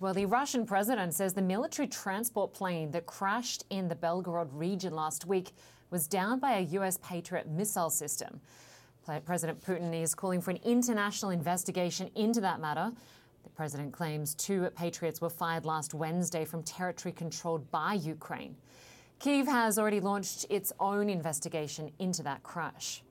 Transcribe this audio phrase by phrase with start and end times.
[0.00, 4.94] Well, the Russian president says the military transport plane that crashed in the Belgorod region
[4.94, 5.50] last week
[5.90, 8.40] was downed by a US Patriot missile system.
[9.24, 12.92] President Putin is calling for an international investigation into that matter.
[13.42, 18.54] The president claims two Patriots were fired last Wednesday from territory controlled by Ukraine.
[19.18, 23.02] Kyiv has already launched its own investigation into that crash.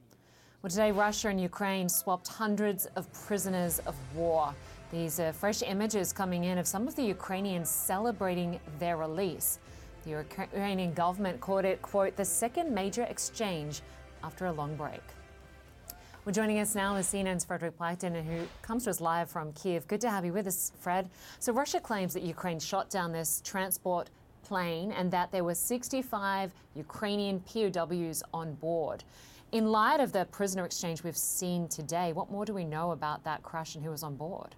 [0.62, 4.54] Well, today, Russia and Ukraine swapped hundreds of prisoners of war.
[4.90, 9.60] These are fresh images coming in of some of the Ukrainians celebrating their release.
[10.06, 13.82] The Ukrainian government called it, quote, the second major exchange
[14.24, 15.04] after a long break.
[16.24, 19.86] Well, joining us now is CNN's Frederick Pleitgen, who comes to us live from Kiev.
[19.88, 21.10] Good to have you with us, Fred.
[21.40, 24.10] So, Russia claims that Ukraine shot down this transport
[24.44, 29.04] plane and that there were 65 Ukrainian POWs on board.
[29.52, 33.26] In light of the prisoner exchange we've seen today, what more do we know about
[33.26, 34.56] that crash and who was on board?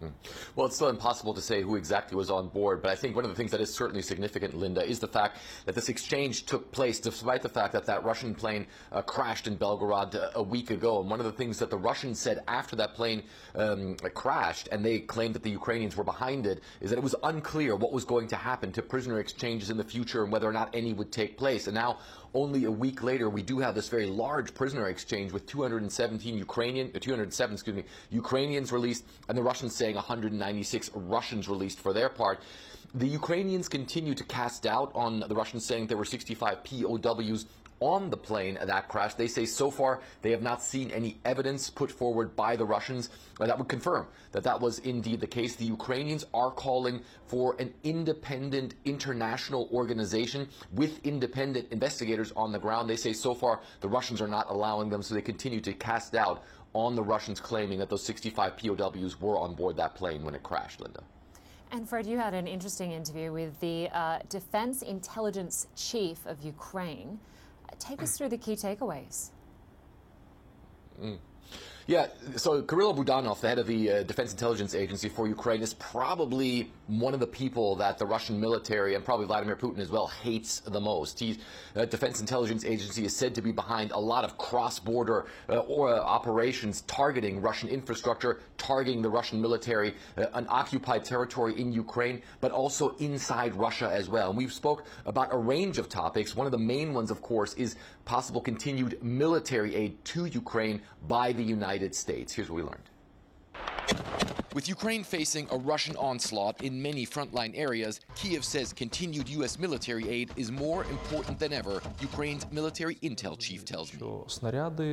[0.00, 0.08] Hmm.
[0.54, 3.24] Well, it's still impossible to say who exactly was on board, but I think one
[3.24, 6.70] of the things that is certainly significant, Linda, is the fact that this exchange took
[6.70, 10.70] place despite the fact that that Russian plane uh, crashed in Belgorod uh, a week
[10.70, 11.00] ago.
[11.00, 13.24] And one of the things that the Russians said after that plane
[13.56, 17.16] um, crashed, and they claimed that the Ukrainians were behind it, is that it was
[17.24, 20.52] unclear what was going to happen to prisoner exchanges in the future and whether or
[20.52, 21.66] not any would take place.
[21.66, 21.98] And now,
[22.34, 26.90] only a week later, we do have this very large prisoner exchange with 217 Ukrainian,
[26.94, 32.10] uh, 207, excuse me, Ukrainians released, and the Russians saying 196 Russians released for their
[32.10, 32.40] part.
[32.94, 37.46] The Ukrainians continue to cast doubt on the Russians saying there were 65 POWs
[37.80, 39.16] on the plane that crashed.
[39.16, 43.08] They say so far they have not seen any evidence put forward by the Russians
[43.38, 45.56] that would confirm that that was indeed the case.
[45.56, 52.90] The Ukrainians are calling for an independent international organization with independent investigators on the ground.
[52.90, 56.12] They say so far the Russians are not allowing them, so they continue to cast
[56.12, 56.42] doubt
[56.78, 60.44] on the Russians claiming that those 65 POWs were on board that plane when it
[60.44, 61.02] crashed, Linda.
[61.72, 67.18] And Fred, you had an interesting interview with the uh, Defense Intelligence Chief of Ukraine.
[67.80, 69.30] Take us through the key takeaways.
[71.02, 71.18] Mm.
[71.88, 75.72] Yeah, so Kirill Budanov, the head of the uh, Defense Intelligence Agency for Ukraine, is
[75.72, 80.06] probably one of the people that the Russian military and probably Vladimir Putin as well
[80.06, 81.18] hates the most.
[81.18, 81.38] He,
[81.74, 85.88] uh, Defense Intelligence Agency is said to be behind a lot of cross-border uh, or,
[85.94, 92.20] uh, operations targeting Russian infrastructure, targeting the Russian military, uh, an occupied territory in Ukraine,
[92.42, 94.28] but also inside Russia as well.
[94.28, 96.36] And we've spoke about a range of topics.
[96.36, 101.32] One of the main ones, of course, is possible continued military aid to Ukraine by
[101.32, 102.32] the United States.
[102.32, 102.90] Here's what we learned.
[104.54, 109.58] With Ukraine facing a Russian onslaught in many frontline areas, Kiev says continued U.S.
[109.58, 113.98] military aid is more important than ever, Ukraine's military intel chief tells me.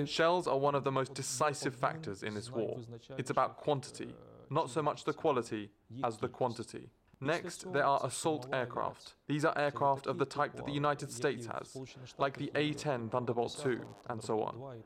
[0.05, 2.77] Shells are one of the most decisive factors in this war.
[3.17, 4.13] It's about quantity,
[4.49, 5.71] not so much the quality
[6.03, 6.89] as the quantity.
[7.25, 9.15] Next, there are assault aircraft.
[9.27, 11.75] These are aircraft of the type that the United States has,
[12.17, 14.83] like the A-10 Thunderbolt II, and so on.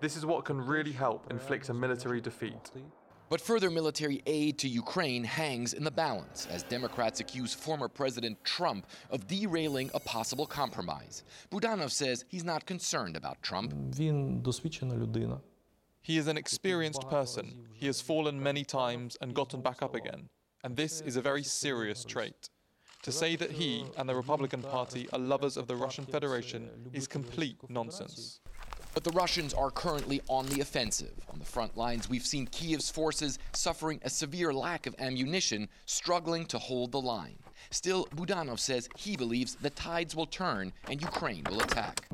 [0.00, 2.70] This is what can really help inflict a military defeat.
[3.28, 8.42] But further military aid to Ukraine hangs in the balance as Democrats accuse former President
[8.42, 11.22] Trump of derailing a possible compromise.
[11.50, 13.72] Budanov says he's not concerned about Trump.
[16.02, 17.68] He is an experienced person.
[17.72, 20.28] He has fallen many times and gotten back up again.
[20.62, 22.50] And this is a very serious trait.
[23.02, 27.06] To say that he and the Republican Party are lovers of the Russian Federation is
[27.06, 28.40] complete nonsense.
[28.92, 31.12] But the Russians are currently on the offensive.
[31.32, 36.44] On the front lines, we've seen Kiev's forces suffering a severe lack of ammunition, struggling
[36.46, 37.38] to hold the line.
[37.70, 42.06] Still, Budanov says he believes the tides will turn and Ukraine will attack.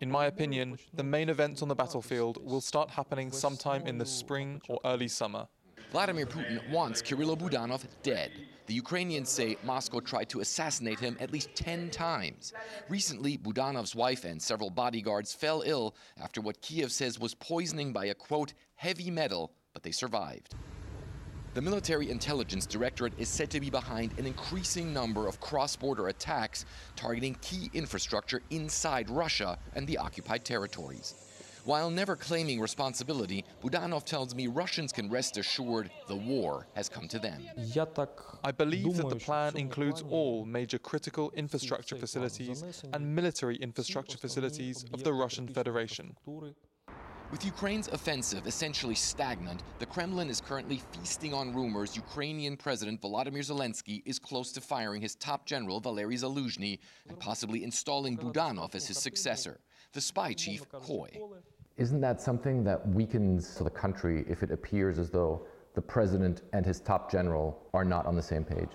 [0.00, 4.06] In my opinion, the main events on the battlefield will start happening sometime in the
[4.06, 5.48] spring or early summer.
[5.90, 8.30] Vladimir Putin wants Kyrylo Budanov dead.
[8.66, 12.52] The Ukrainians say Moscow tried to assassinate him at least 10 times.
[12.88, 18.06] Recently, Budanov's wife and several bodyguards fell ill after what Kiev says was poisoning by
[18.06, 20.54] a quote, heavy metal, but they survived.
[21.54, 26.08] The Military Intelligence Directorate is said to be behind an increasing number of cross border
[26.08, 26.64] attacks
[26.96, 31.31] targeting key infrastructure inside Russia and the occupied territories.
[31.64, 37.06] While never claiming responsibility, Budanov tells me Russians can rest assured the war has come
[37.06, 37.40] to them.
[38.42, 44.84] I believe that the plan includes all major critical infrastructure facilities and military infrastructure facilities
[44.92, 46.16] of the Russian Federation.
[47.30, 53.42] With Ukraine's offensive essentially stagnant, the Kremlin is currently feasting on rumors Ukrainian President Volodymyr
[53.50, 58.86] Zelensky is close to firing his top general Valery Zaluzhny and possibly installing Budanov as
[58.86, 59.60] his successor.
[59.94, 61.10] The spy chief coy.
[61.76, 66.66] Isn't that something that weakens the country if it appears as though the president and
[66.66, 68.68] his top general are not on the same page?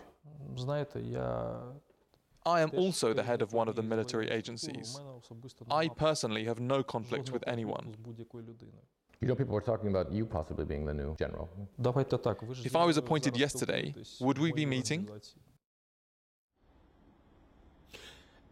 [2.45, 4.99] I am also the head of one of the military agencies.
[5.69, 7.95] I personally have no conflict with anyone.
[9.19, 11.49] You know, people were talking about you possibly being the new general.
[12.63, 15.09] If I was appointed yesterday, would we be meeting?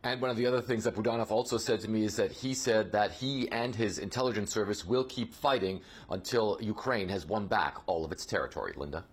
[0.05, 2.53] And one of the other things that Budanov also said to me is that he
[2.53, 5.81] said that he and his intelligence service will keep fighting
[6.11, 8.73] until Ukraine has won back all of its territory.
[8.77, 9.03] Linda?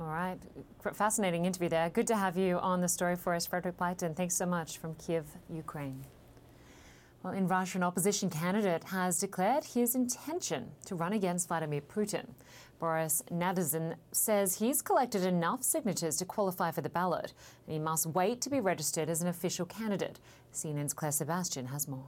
[0.00, 0.38] All right.
[0.94, 1.90] Fascinating interview there.
[1.90, 4.16] Good to have you on the story for us, Frederick Pleitgen.
[4.16, 6.02] Thanks so much from Kiev, Ukraine.
[7.28, 12.24] Well, in Russia, an opposition candidate has declared his intention to run against Vladimir Putin.
[12.78, 17.34] Boris Nadezhdin says he's collected enough signatures to qualify for the ballot,
[17.66, 20.18] and he must wait to be registered as an official candidate.
[20.54, 22.06] CNN's Claire Sebastian has more.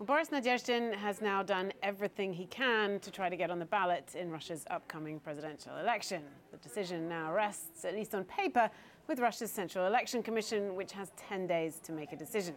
[0.00, 4.14] Boris Nadezhdin has now done everything he can to try to get on the ballot
[4.14, 6.22] in Russia's upcoming presidential election.
[6.52, 8.70] The decision now rests, at least on paper,
[9.08, 12.54] with Russia's Central Election Commission, which has 10 days to make a decision.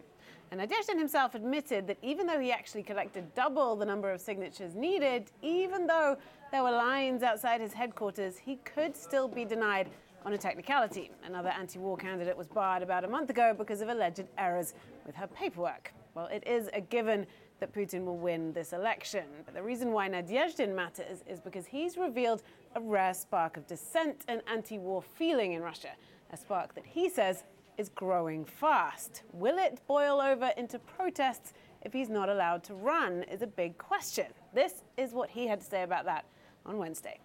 [0.50, 4.74] And Nadezhdin himself admitted that even though he actually collected double the number of signatures
[4.74, 6.16] needed, even though
[6.52, 9.90] there were lines outside his headquarters, he could still be denied
[10.24, 11.10] on a technicality.
[11.24, 15.14] Another anti war candidate was barred about a month ago because of alleged errors with
[15.14, 15.92] her paperwork.
[16.14, 17.26] Well, it is a given
[17.60, 19.24] that Putin will win this election.
[19.44, 22.42] But the reason why Nadezhdin matters is because he's revealed
[22.74, 25.90] a rare spark of dissent and anti war feeling in Russia,
[26.32, 27.44] a spark that he says
[27.78, 29.22] is growing fast.
[29.32, 31.52] Will it boil over into protests
[31.82, 33.22] if he's not allowed to run?
[33.24, 34.26] Is a big question.
[34.54, 36.24] This is what he had to say about that
[36.64, 37.20] on Wednesday.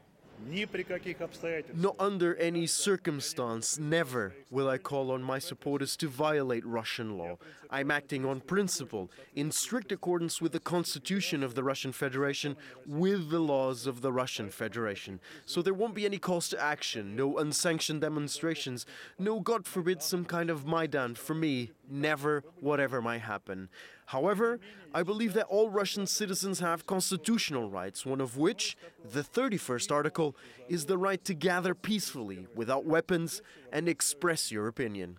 [1.73, 7.37] Not under any circumstance, never will I call on my supporters to violate Russian law.
[7.69, 13.29] I'm acting on principle, in strict accordance with the constitution of the Russian Federation, with
[13.29, 15.19] the laws of the Russian Federation.
[15.45, 18.85] So there won't be any calls to action, no unsanctioned demonstrations,
[19.17, 23.69] no, God forbid, some kind of Maidan for me never, whatever might happen.
[24.07, 24.59] However,
[24.93, 30.35] I believe that all Russian citizens have constitutional rights, one of which, the 31st article,
[30.67, 33.41] is the right to gather peacefully, without weapons,
[33.71, 35.17] and express your opinion.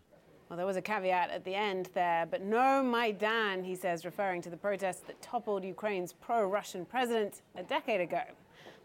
[0.49, 4.43] Well, there was a caveat at the end there, but no Maidan, he says, referring
[4.43, 8.21] to the protests that toppled Ukraine's pro Russian president a decade ago.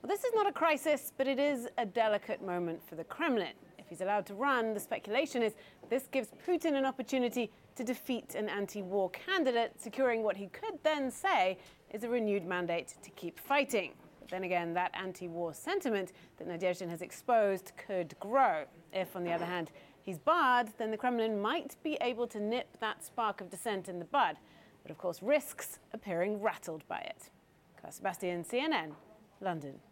[0.01, 3.51] Well, this is not a crisis, but it is a delicate moment for the Kremlin.
[3.87, 5.53] If he's allowed to run, the speculation is
[5.89, 10.77] this gives Putin an opportunity to defeat an anti war candidate, securing what he could
[10.83, 11.57] then say
[11.91, 13.93] is a renewed mandate to keep fighting.
[14.19, 18.65] But then again, that anti war sentiment that Nadezhdin has exposed could grow.
[18.91, 22.67] If, on the other hand, he's barred, then the Kremlin might be able to nip
[22.81, 24.35] that spark of dissent in the bud,
[24.83, 27.29] but of course risks appearing rattled by it.
[27.89, 28.91] Sebastian, CNN,
[29.39, 29.79] London.